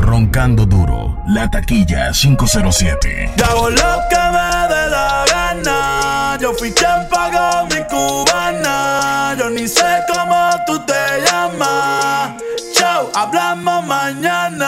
[0.00, 3.32] Roncando duro, la taquilla 507.
[3.36, 6.38] Yo hago lo que me dé la gana.
[6.40, 9.34] Yo fui quien pagó mi cubana.
[9.38, 12.32] Yo ni sé cómo tú te llamas.
[12.74, 14.67] Chao, hablamos mañana.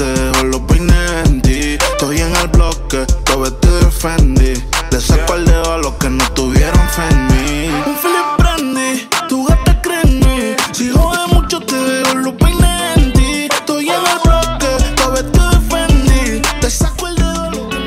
[0.00, 1.76] Te dejo los peines en ti.
[1.92, 4.54] Estoy en el bloque, todo vestido de Fendi.
[4.90, 7.70] Le saco el dedo a los que no tuvieron fe en mí.
[7.86, 10.56] Un flip brandy, tú hasta créeme.
[10.72, 13.48] Si jode mucho te dejo los peines en ti.
[13.52, 16.42] Estoy en el bloque, todo vestido de Fendi.
[16.62, 17.78] Le saco el dedo a los que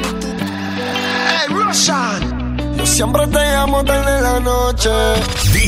[1.49, 1.73] no
[2.77, 4.91] Yo siempre te llamo tarde en la noche,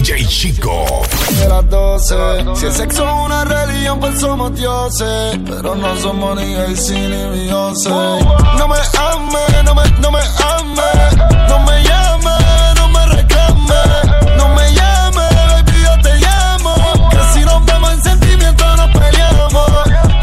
[0.06, 0.86] DJ Chico.
[1.32, 2.16] de las 12.
[2.54, 5.40] Si el sexo es una religión, pues somos dioses.
[5.48, 7.90] Pero no somos ni Jay-Z ni Beyoncé.
[7.90, 11.18] No me ames, no me, no me ames.
[11.50, 14.38] No me llames, no me reclames.
[14.38, 17.10] No me llames, baby, yo te llamo.
[17.10, 19.72] Que si nos vemos en sentimiento, nos peleamos.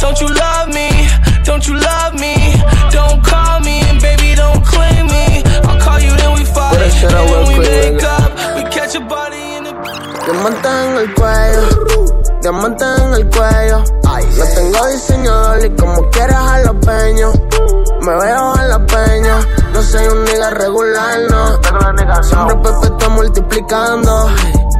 [0.01, 1.09] Don't you love me?
[1.45, 2.42] Don't you love me?
[10.25, 13.85] Diamante en el cuello, diamante en el cuello.
[14.37, 17.35] Lo tengo diseñador y como quieres a los peños.
[18.03, 19.41] Me veo en la peña,
[19.73, 22.23] no soy un nigga regular, no.
[22.23, 24.31] Siempre perpetuo multiplicando.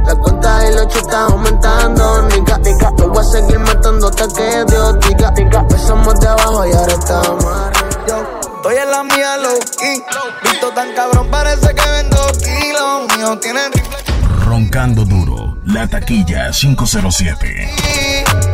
[0.05, 2.57] La cuenta y hecho está aumentando, nigga.
[2.97, 5.33] No voy a seguir matando hasta que Dios diga.
[5.35, 8.39] Empezamos de abajo y ahora estamos arriba.
[8.55, 10.03] Estoy en la mía low key.
[10.41, 13.17] Visto tan cabrón, parece que vendo kilos.
[13.17, 14.12] Míos tienen rifle.
[14.53, 17.73] Roncando duro, la taquilla 507.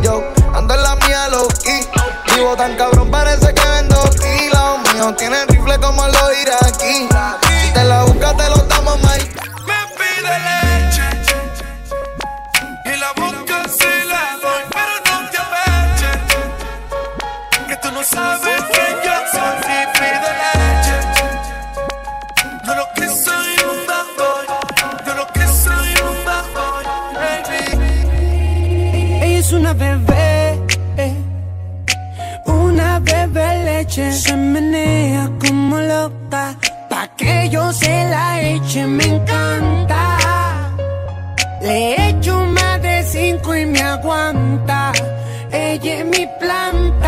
[0.02, 1.86] Yo ando en la mía low key.
[2.34, 4.94] Vivo tan cabrón, parece que vendo kilos.
[4.94, 7.06] Míos tienen rifle como los iraquí.
[7.66, 9.30] Si te la buscas, te lo damos, Mike.
[9.66, 10.69] Me pide
[33.90, 34.12] leche.
[34.12, 36.56] Se menea como loca,
[36.88, 40.70] pa' que yo se la eche, me encanta.
[41.62, 44.92] Le echo más de cinco y me aguanta.
[45.52, 46.99] Ella es mi planta.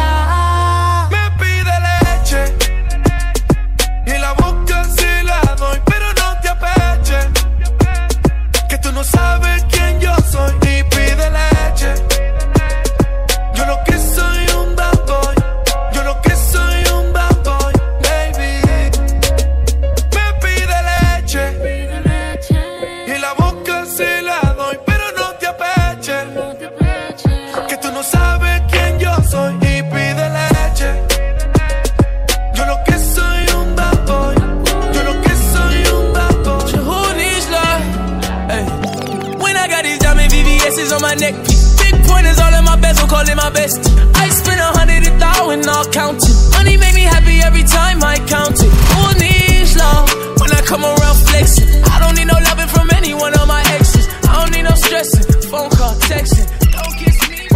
[41.22, 41.34] VVS's on my neck,
[41.78, 43.78] big pointers all in my bezel, call it my best.
[44.14, 46.34] I spend a hundred a thousand, all counting.
[46.52, 48.72] Money make me happy every time I count it.
[48.94, 50.08] Who needs love?
[50.40, 53.62] When I come around flexing, I don't need no loving from any one of my
[53.74, 54.08] exes.
[54.28, 56.48] I don't need no stressing, phone call, texting.
[56.72, 57.48] Don't kiss me.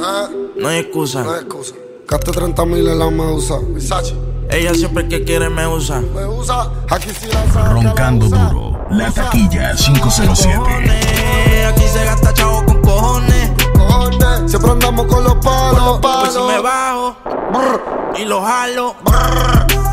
[0.00, 0.28] Ah.
[0.56, 1.24] No hay excusa.
[1.24, 1.83] No hay excusa.
[2.08, 3.54] Gaste 30 mil en la medusa.
[3.68, 4.14] Versace.
[4.50, 6.00] Ella siempre que quiere me usa.
[6.14, 7.70] Me usa, aquí sí la saca.
[7.70, 8.48] Roncando la usa.
[8.50, 10.58] duro, la taquilla 507.
[10.58, 13.50] Cojones, Aquí se gasta chavo con cojones.
[13.76, 15.98] Cojones, Siempre andamos con los palos.
[16.02, 16.62] Pues si me palos.
[16.62, 18.94] bajo y lo jalo.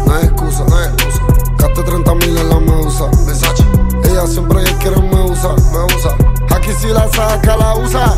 [0.05, 1.21] No hay excusa, no hay excusa.
[1.57, 3.05] Gaste 30 mil en la medusa.
[3.25, 3.63] Versace.
[4.03, 6.15] Ella siempre quiere me usa, me usa.
[6.55, 8.13] Aquí sí la saca, la usa.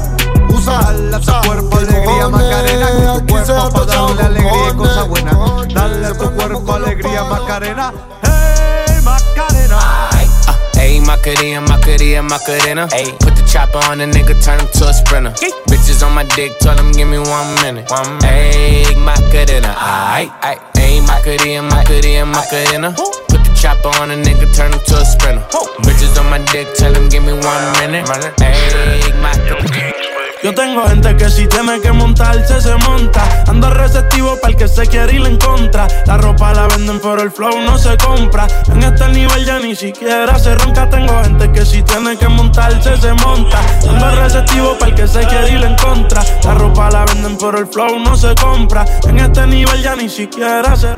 [0.64, 0.80] Usa.
[0.82, 1.42] Dale a tu usa.
[1.42, 2.32] cuerpo ¿Qué alegría, cojones?
[2.32, 5.74] Macarena, con tu Aquí se cuerpo gasta pa' chavo darle alegría y cosas buenas.
[5.74, 7.24] Dale a tu cuerpo alegría.
[7.24, 7.94] Macarena.
[8.24, 9.80] Hey, Macarena.
[10.12, 12.88] Ayy, ah, Macarena, Macarena, Macarena.
[12.92, 15.32] Ayy, put the chopper on the nigga, turn him to a sprinter.
[15.68, 17.90] Bitches on my dick, tell him give me one minute.
[17.92, 20.60] One Ayy, Macarena, aight, aight.
[20.76, 22.96] Ayy, Macarena, Macarena, Macarena.
[23.28, 25.44] Put the chopper on a nigga, turn him to a sprinter.
[25.84, 28.06] Bitches on my dick, tell him give me one minute.
[28.08, 30.13] Ayy, Macarena.
[30.44, 33.46] Yo tengo gente que si tiene que montarse, se monta.
[33.48, 35.88] Ando receptivo para el que se quiere ir en contra.
[36.06, 38.46] La ropa la venden, pero el flow no se compra.
[38.68, 40.90] En este nivel ya ni siquiera se ronca.
[40.90, 43.62] Tengo gente que si tiene que montarse, se monta.
[43.88, 46.22] Ando receptivo para el que se quiere ir en contra.
[46.44, 48.84] La ropa la venden, pero el flow no se compra.
[49.08, 50.94] En este nivel ya ni siquiera se.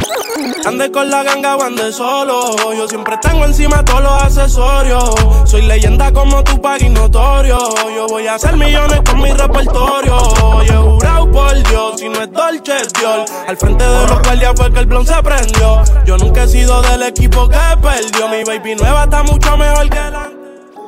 [0.66, 2.56] Ande con la ganga o ande solo.
[2.76, 5.14] Yo siempre tengo encima todos los accesorios.
[5.46, 7.60] Soy leyenda como tu y notorio.
[7.96, 10.18] Yo voy a hacer millones con mi repertorio.
[10.66, 13.30] Yo he jurado por Dios, si no es Dolce, es Dios.
[13.48, 15.84] Al frente de los guardias fue que el blon se prendió.
[16.06, 18.28] Yo nunca he sido del equipo que perdió.
[18.30, 20.32] Mi baby nueva está mucho mejor que la.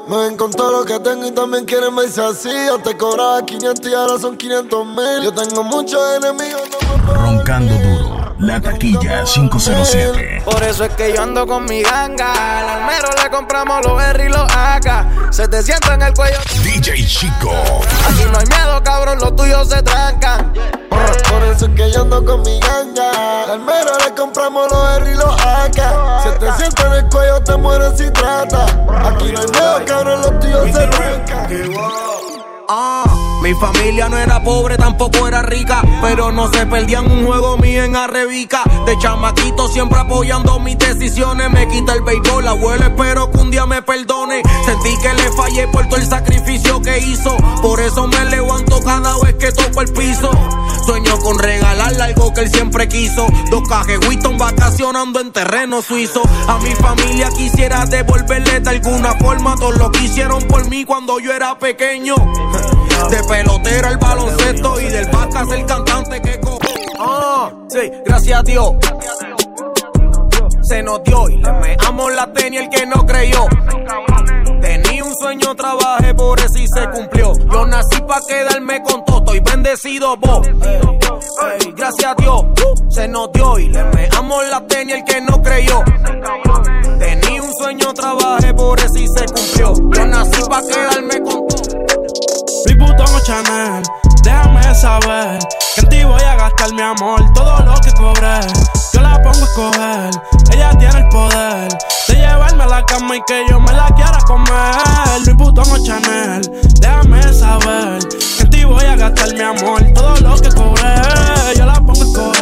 [0.07, 2.49] Me ven con todo lo que tengo y también quieren verse así.
[2.81, 5.21] Te cobraba 500 y ahora son 500 mil.
[5.21, 6.61] Yo tengo muchos enemigos.
[7.05, 7.96] Roncando duro,
[8.39, 10.43] la taquilla 507.
[10.45, 12.59] Por eso es que yo ando con mi ganga.
[12.59, 15.33] Al almero le compramos los R y los AK.
[15.33, 16.37] Se te sienta en el cuello.
[16.63, 17.51] DJ Chico.
[18.05, 20.53] Aquí no hay miedo, cabrón, los tuyos se trancan.
[21.29, 23.43] Por eso es que yo ando con mi ganga.
[23.51, 26.23] Al mero le compramos los R y los AK.
[26.23, 28.65] Si te siento en el cuello, te mueres si trata.
[29.07, 31.47] Aquí no hay miedo, cabrón, los tíos se arrancan.
[32.69, 33.03] Ah,
[33.47, 37.81] mi familia no era pobre, tampoco era rica, pero no se perdían un juego mío
[37.81, 38.61] en Arrebica.
[38.85, 43.65] De chamaquito siempre apoyando mis decisiones, me quita el béisbol, abuelo, espero que un día
[43.65, 44.41] me perdone.
[44.65, 49.17] Sentí que le fallé por todo el sacrificio que hizo, por eso me levanto cada
[49.23, 50.29] vez que toco el piso.
[50.85, 56.21] Sueño con regalarle algo que él siempre quiso, dos cajes Winston vacacionando en terreno suizo.
[56.49, 61.17] A mi familia quisiera devolverle de alguna forma todo lo que hicieron por mí cuando
[61.21, 62.15] yo era pequeño.
[63.09, 66.59] De pelotero el baloncesto y del vacas el cantante que co.
[66.99, 68.71] Ah, sí, gracias a Dios.
[70.63, 73.45] Se nos dio y le meamos la tenis el que no creyó.
[74.59, 77.33] Tenía un sueño, trabajé por eso y se cumplió.
[77.49, 80.45] Yo nací pa' quedarme con todo, y bendecido vos.
[81.75, 82.43] Gracias a Dios,
[82.89, 85.83] se nos dio y le meamos la tenis el que no creyó.
[86.99, 89.73] Tenía un sueño, trabajé por eso y se cumplió.
[89.93, 90.96] Yo nací pa' quedarme.
[92.97, 93.83] Puto Chanel,
[94.23, 95.37] déjame saber
[95.75, 98.39] que en ti voy a gastar mi amor, todo lo que cobré.
[98.91, 100.09] Yo la pongo a escoger,
[100.51, 101.67] ella tiene el poder
[102.07, 105.21] de llevarme a la cama y que yo me la quiera comer.
[105.27, 106.41] Mi puto Chanel,
[106.79, 110.95] déjame saber que en ti voy a gastar mi amor, todo lo que cobré.
[111.55, 112.36] Yo la pongo a escoger,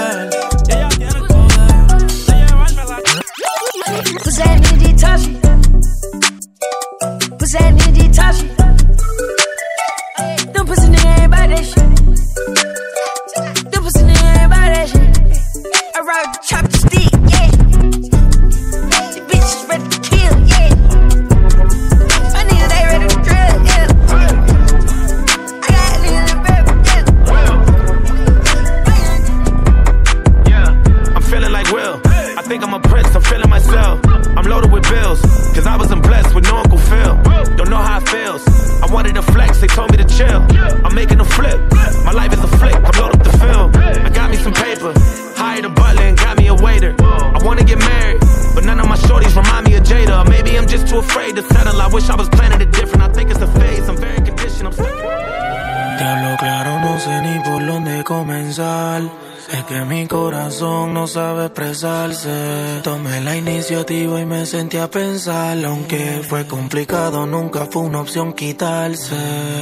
[61.56, 62.82] expresarse.
[62.84, 65.58] Tomé la iniciativa y me sentí a pensar.
[65.64, 69.16] Aunque fue complicado, nunca fue una opción quitarse.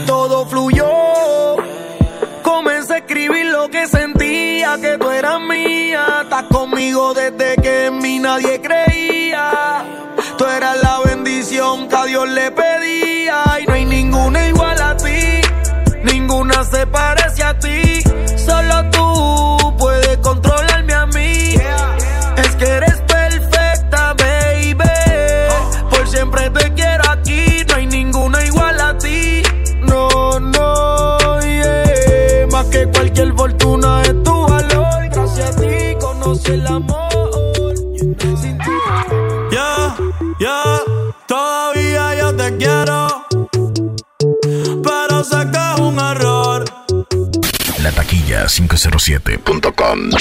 [0.08, 0.90] Todo fluyó.
[2.42, 6.22] Comencé a escribir lo que sentía, que tú eras mía.
[6.24, 9.86] Estás conmigo desde que en mí nadie creía.
[10.38, 13.44] Tú eras la bendición que a Dios le pedía.
[13.62, 15.42] Y no hay ninguna igual a ti.
[16.04, 18.02] Ninguna se parece a ti.
[18.36, 20.63] Solo tú puedes controlarme
[49.04, 50.12] 507.com.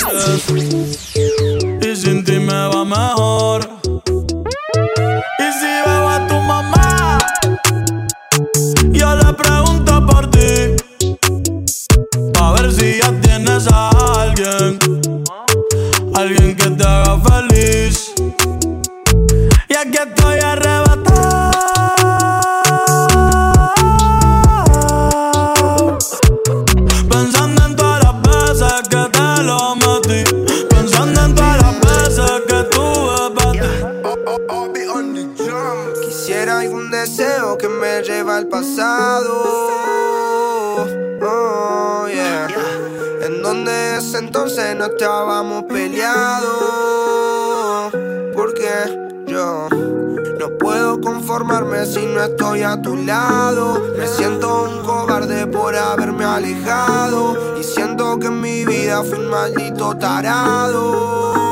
[51.87, 53.81] si no estoy a tu lado.
[53.99, 57.57] Me siento un cobarde por haberme alejado.
[57.59, 61.43] Y siento que en mi vida fui un maldito tarado.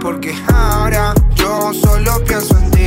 [0.00, 2.77] Porque ahora yo solo pienso en ti.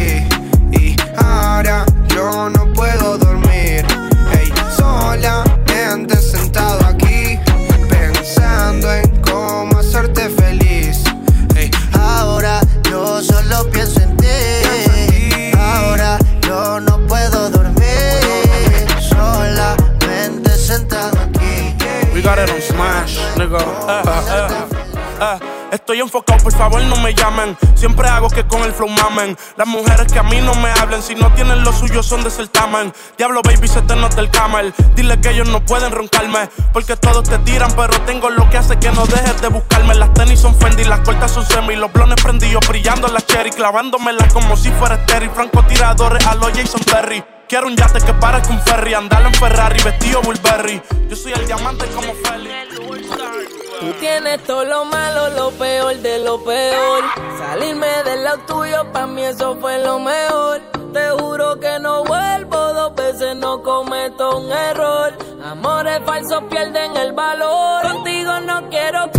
[25.72, 27.58] Estoy enfocado, por favor no me llamen.
[27.76, 29.38] Siempre hago que con el flow mamen.
[29.56, 32.30] Las mujeres que a mí no me hablen, si no tienen lo suyo son de
[32.30, 32.92] certamen.
[33.18, 34.74] Diablo, baby, se te nota el camel.
[34.96, 36.50] Dile que ellos no pueden roncarme.
[36.74, 39.96] Porque todos te tiran, pero tengo lo que hace que no dejes de buscarme.
[39.96, 41.78] Las tenis son Fendi, las cortas son semi.
[41.78, 43.52] Los blones prendidos, brillando las cherry.
[43.52, 45.30] Clavándomelas como si fuera Terry.
[45.30, 47.24] Francotiradores a los Jason Perry.
[47.48, 48.94] Quiero un yate que parezca un ferry.
[48.94, 50.82] Andar en Ferrari, vestido Burberry.
[51.08, 52.91] Yo soy el diamante como Feli.
[53.82, 57.04] Tú tienes todo lo malo, lo peor de lo peor.
[57.40, 60.62] Salirme del lado tuyo, pa' mí eso fue lo mejor.
[60.94, 65.14] Te juro que no vuelvo dos veces, no cometo un error.
[65.44, 67.82] Amores falsos pierden el valor.
[67.82, 69.12] Contigo no quiero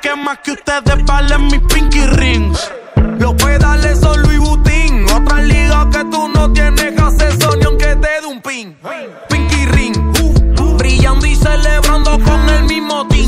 [0.00, 2.70] que más que ustedes valen mis pinky rings.
[3.18, 5.06] Los pedales son Louis Vuitton.
[5.14, 8.76] Otra liga que tú no tienes acceso ni aunque te dé un pin.
[9.28, 9.96] Pinky ring.
[9.96, 13.24] uh, brillando y celebrando con el mismo team.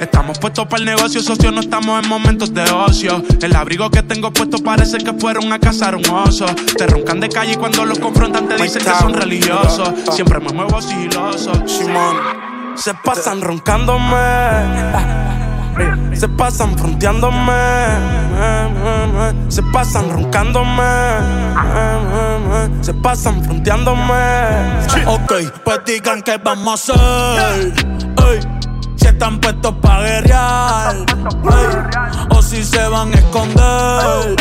[0.00, 3.22] Estamos puestos para el negocio, socio, no estamos en momentos de ocio.
[3.42, 6.46] El abrigo que tengo puesto parece que fueron a cazar un oso.
[6.76, 9.90] Te roncan de calle y cuando los confrontan te dicen que son religiosos.
[10.12, 11.52] Siempre me muevo sigiloso.
[11.66, 12.16] Simón.
[12.76, 15.29] Se pasan roncándome.
[16.14, 17.52] Se pasan fronteándome.
[19.48, 20.82] Se pasan roncándome.
[22.80, 24.14] Se pasan fronteándome.
[25.06, 25.32] Ok,
[25.64, 27.72] pues digan que vamos a hacer.
[28.28, 28.59] Ey,
[29.20, 30.96] están puestos pa' guerrear.
[30.96, 31.06] Ey,
[32.30, 34.34] o si se van a esconder.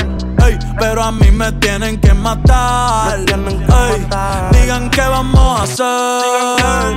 [0.45, 3.19] Ey, pero a mí me tienen que matar.
[3.19, 3.25] Ey,
[4.53, 6.95] digan que vamos a hacer.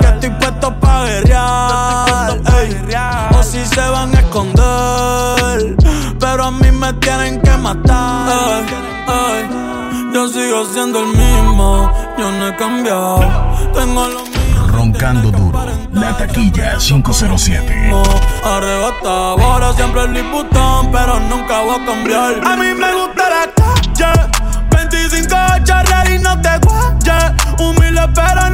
[0.00, 2.40] Que estoy puesto pa' guerrear.
[3.38, 5.76] O si se van a esconder.
[6.18, 8.64] Pero a mí me tienen que matar.
[10.12, 11.92] Yo sigo siendo el mismo.
[12.18, 13.20] Yo no he cambiado.
[13.72, 14.27] Tengo lo
[14.88, 15.66] Roncando duro.
[15.92, 17.92] La taquilla 507.
[18.42, 19.38] arrebatado.
[19.38, 22.40] Ahora siempre el Vuitton, pero nunca voy a cambiar.
[22.42, 24.30] A mí me gusta la calle.
[24.70, 27.32] 25 charrear y no te guayes.
[27.60, 28.47] Humilde, pero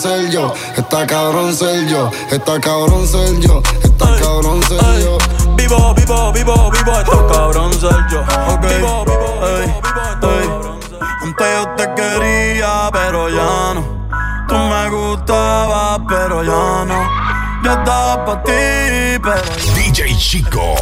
[0.00, 5.18] ser yo, está cabrón ser yo, está cabrón ser yo, está cabrón ser yo.
[5.56, 8.22] Vivo, vivo, vivo, vivo, esto cabrón soy yo.
[8.62, 9.74] Vivo, vivo, ey,
[10.22, 10.50] ey.
[11.22, 14.06] Antes yo te quería, pero ya no.
[14.48, 17.10] Tú me gustabas, pero ya no.
[17.62, 19.42] Yo estaba pa' ti, pero
[19.74, 20.74] DJ Chico.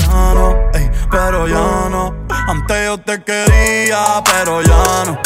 [0.00, 0.56] ya no.
[0.72, 2.14] Ey, pero ya no.
[2.48, 5.18] Antes yo te quería, pero ya no.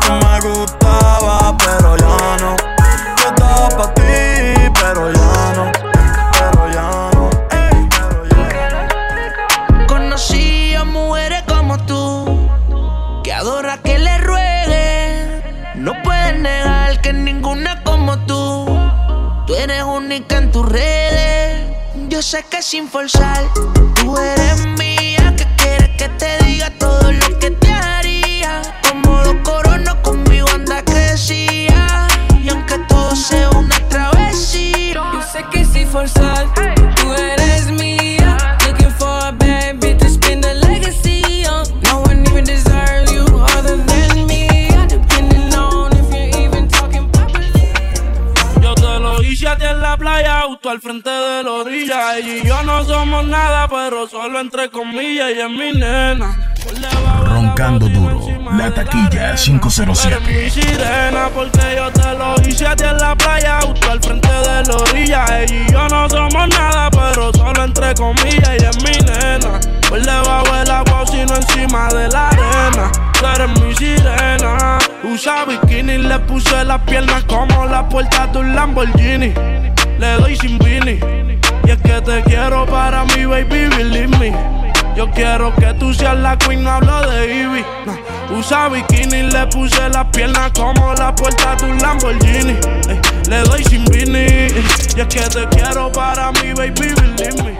[0.00, 2.59] Tú me gustabas, pero ya no.
[19.70, 21.64] Eres única en tus redes.
[22.08, 23.44] Yo sé que sin forzar,
[23.94, 28.62] tú eres mía, que quieres que te diga todo lo que te haría.
[28.88, 32.08] Como dos coronas conmigo anda que decía.
[32.42, 36.52] Y aunque todo sea una travesía, Yo sé que si forzar,
[50.70, 52.16] al frente de la orilla.
[52.16, 56.54] Ella y yo no somos nada, pero solo entre comillas, ella es mi nena.
[57.24, 58.20] Roncando duro,
[58.56, 60.50] la taquilla Mi 507.
[60.50, 64.62] sirena, porque yo te lo hice a ti en la playa, justo al frente de
[64.64, 65.40] la orilla.
[65.40, 69.58] Ella y yo no somos nada, pero solo entre comillas, ella es mi nena.
[69.88, 72.92] Por debajo del agua, sino encima de la arena.
[73.18, 74.78] Tú eres mi sirena.
[75.02, 79.34] Usa bikini, le puse las piernas como la puerta de un Lamborghini.
[80.00, 80.98] Le doy sin Vini.
[81.66, 84.32] Y es que te quiero para mi baby, believe me.
[84.96, 87.64] Yo quiero que tú seas la queen, no hablo de Ivy.
[87.84, 88.38] No.
[88.38, 92.56] Usa bikini, le puse las piernas como la puerta de un Lamborghini.
[92.88, 94.48] Ey, le doy sin Vini.
[94.96, 97.56] Y es que te quiero para mi baby, believe me.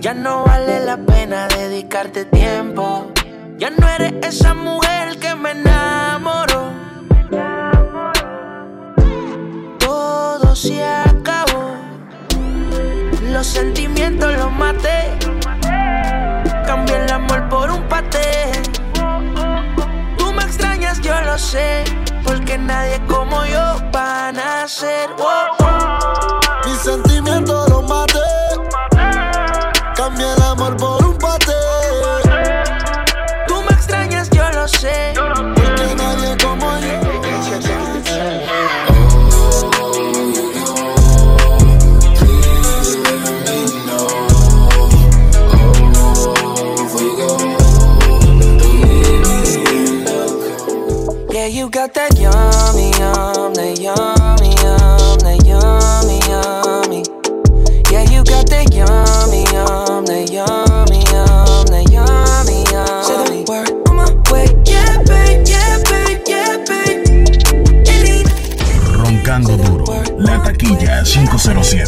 [0.00, 3.10] Ya no vale la pena dedicarte tiempo.
[3.58, 4.85] Ya no eres esa mujer
[14.16, 15.18] sentimientos los maté.
[16.66, 18.52] Cambié el amor por un paté.
[20.18, 21.84] Tú me extrañas, yo lo sé.
[22.24, 23.25] Porque nadie como
[71.06, 71.84] 507.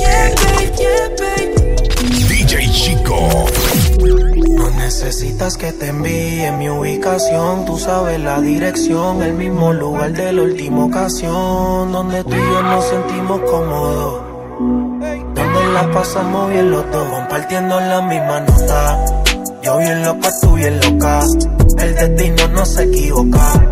[2.28, 3.46] DJ Chico.
[4.56, 10.32] No necesitas que te envíe mi ubicación, tú sabes la dirección, el mismo lugar de
[10.32, 14.22] la última ocasión, donde tú y yo nos sentimos cómodos,
[14.60, 19.04] donde la pasamos bien los dos, compartiendo la misma nota.
[19.62, 21.24] Yo bien loca, tú bien loca,
[21.80, 23.68] el destino no se equivoca.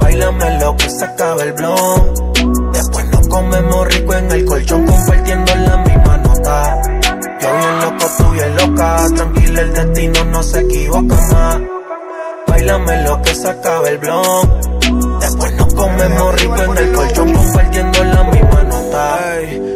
[0.00, 3.07] Bailame lo que se acaba el blon, después
[3.38, 6.82] comemos rico en el colchón, compartiendo la misma nota.
[7.40, 11.60] Yo bien loco, tú bien loca, tranquila el destino no se equivoca más.
[12.48, 15.20] Bailame lo que se acaba el blon.
[15.20, 19.18] Después nos comemos rico en el colchón compartiendo la misma nota.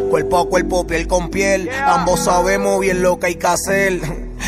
[0.09, 1.69] Cuerpo a cuerpo, piel con piel.
[1.85, 4.01] Ambos sabemos bien lo que hay que hacer.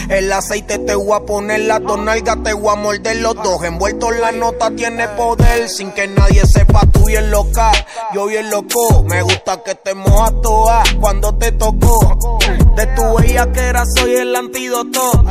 [0.10, 3.64] El aceite te voy a poner, las dos nalgas te voy a morder los dos.
[3.64, 7.72] Envuelto en la nota tiene poder, sin que nadie sepa bien loca.
[8.14, 12.40] Yo bien loco, me gusta que te mojas toda cuando te tocó.
[12.76, 15.24] De tu bella que era soy el antídoto.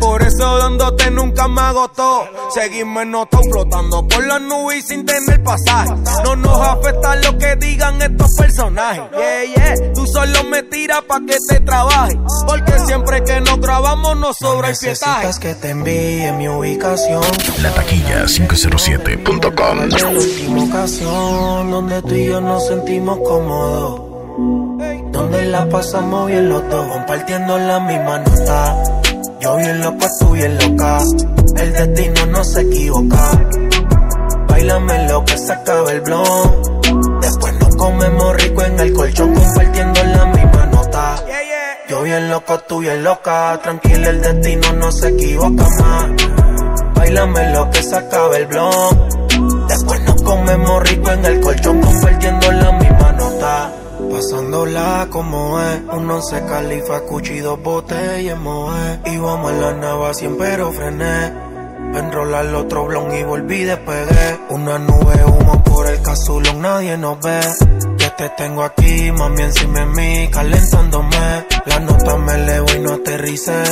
[0.00, 2.24] Por eso dándote nunca me agotó.
[2.52, 5.90] Seguimos en nota flotando por las nubes y sin tener pasaje.
[6.24, 9.02] No nos afecta lo que digan estos personajes.
[9.12, 9.92] Yeah, yeah.
[9.94, 12.18] Tú solo me tiras pa' que te trabaje.
[12.46, 15.28] Porque siempre que nos grabamos nos sobra el pietaje.
[15.40, 17.22] Que te envíe mi ubicación.
[17.62, 19.88] La taquilla 507.com.
[20.86, 24.00] Donde tú y yo nos sentimos cómodos.
[25.10, 28.84] Donde la pasamos bien los dos, compartiendo la misma nota.
[29.40, 31.02] Yo bien loco, tú bien loca.
[31.56, 33.30] El destino no se equivoca.
[34.48, 37.20] Bailame lo que se acaba el blon.
[37.20, 41.16] Después nos comemos rico en el colchón, compartiendo la misma nota.
[41.88, 43.58] Yo bien loco, tú bien loca.
[43.60, 46.10] Tranquila, el destino no se equivoca más.
[46.94, 49.15] Bailame lo que se acaba el blon.
[49.76, 53.72] Después nos comemos rico en el colchón, compartiendo la misma nota.
[54.10, 59.00] Pasándola como es, un once califa, cuchi, dos botellas, moe.
[59.04, 61.30] Y vamos a la nava, siempre pero frené.
[61.94, 64.40] Enrolar el otro blon y volví despegué.
[64.48, 67.40] Una nube humo por el casulón, nadie nos ve.
[67.98, 71.46] Que te tengo aquí, mami, encima de mí, calentándome.
[71.66, 73.62] La nota me elevo y no aterricé.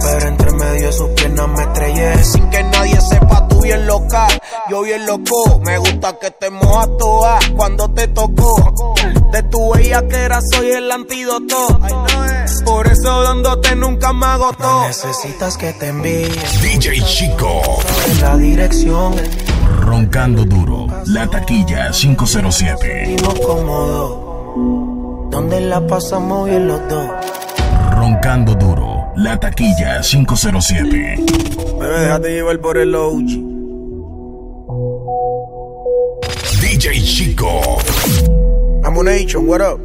[0.00, 2.24] Pero entre medio de sus piernas me estrellé.
[2.24, 3.33] Sin que nadie sepa
[3.64, 4.28] bien loca.
[4.70, 8.94] Yo bien loco, me gusta que te mojas toda cuando te tocó.
[9.32, 11.80] De tu bella que era soy el antídoto.
[12.64, 14.86] Por eso dándote nunca me agotó.
[14.86, 16.28] Necesitas que te envíe
[16.62, 17.60] DJ Chico.
[18.06, 19.14] en la dirección.
[19.80, 20.86] Roncando duro.
[21.06, 23.06] La taquilla 507.
[23.06, 25.28] Sentimos cómodo.
[25.30, 27.10] Donde la pasamos bien los dos.
[27.96, 29.12] Roncando duro.
[29.16, 31.16] La taquilla 507.
[31.78, 33.53] Bebé, déjate llevar por el OG.
[36.84, 37.80] DJ Chico.
[38.84, 39.80] Amunation, what up?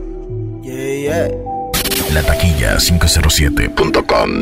[0.62, 1.32] Yeah, yeah.
[2.14, 4.42] La taquilla 507.com.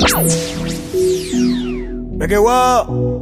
[2.18, 3.17] Me que guau.